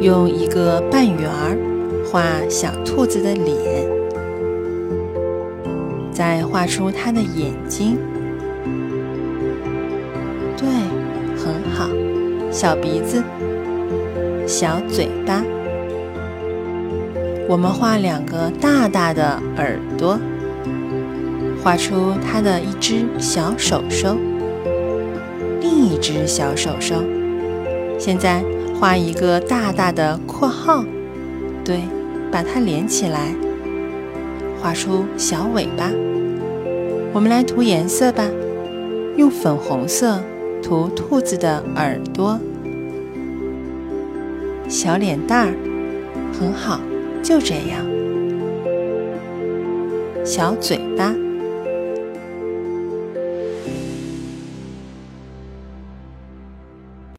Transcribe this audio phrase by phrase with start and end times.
[0.00, 1.58] 用一个半圆儿
[2.06, 3.84] 画小兔子的脸，
[6.12, 7.98] 再画出它的眼睛。
[10.56, 10.68] 对，
[11.36, 11.88] 很好。
[12.50, 13.22] 小鼻子，
[14.46, 15.44] 小嘴巴。
[17.48, 20.18] 我们画两个大大的耳朵，
[21.62, 24.16] 画出它的一只小手手，
[25.60, 27.02] 另一只小手手。
[27.98, 28.42] 现在。
[28.80, 30.84] 画一个大大的括号，
[31.64, 31.80] 对，
[32.30, 33.34] 把它连起来，
[34.62, 35.90] 画出小尾巴。
[37.12, 38.24] 我们来涂颜色吧，
[39.16, 40.22] 用粉红色
[40.62, 42.38] 涂兔子的耳朵、
[44.68, 45.54] 小脸蛋儿，
[46.32, 46.80] 很好，
[47.20, 47.84] 就这样。
[50.24, 51.12] 小嘴巴。